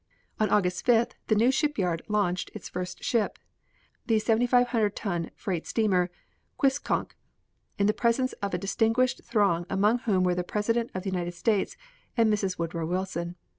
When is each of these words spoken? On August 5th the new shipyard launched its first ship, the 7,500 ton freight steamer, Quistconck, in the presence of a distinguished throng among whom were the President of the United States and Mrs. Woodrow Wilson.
On 0.39 0.49
August 0.49 0.83
5th 0.87 1.11
the 1.27 1.35
new 1.35 1.51
shipyard 1.51 2.01
launched 2.07 2.49
its 2.55 2.67
first 2.67 3.03
ship, 3.03 3.37
the 4.07 4.17
7,500 4.17 4.95
ton 4.95 5.29
freight 5.35 5.67
steamer, 5.67 6.09
Quistconck, 6.57 7.11
in 7.77 7.85
the 7.85 7.93
presence 7.93 8.33
of 8.41 8.51
a 8.51 8.57
distinguished 8.57 9.23
throng 9.23 9.67
among 9.69 9.99
whom 9.99 10.23
were 10.23 10.33
the 10.33 10.43
President 10.43 10.89
of 10.95 11.03
the 11.03 11.11
United 11.11 11.35
States 11.35 11.77
and 12.17 12.33
Mrs. 12.33 12.57
Woodrow 12.57 12.87
Wilson. 12.87 13.35